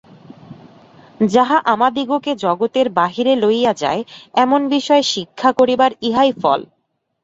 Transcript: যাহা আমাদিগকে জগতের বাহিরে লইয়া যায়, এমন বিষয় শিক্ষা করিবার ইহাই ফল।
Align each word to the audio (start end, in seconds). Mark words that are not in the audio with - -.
যাহা 1.29 1.57
আমাদিগকে 1.73 2.31
জগতের 2.43 2.87
বাহিরে 2.97 3.33
লইয়া 3.43 3.73
যায়, 3.73 4.01
এমন 4.35 4.61
বিষয় 4.75 5.03
শিক্ষা 5.13 5.49
করিবার 5.59 5.91
ইহাই 6.01 6.31
ফল। 6.41 6.59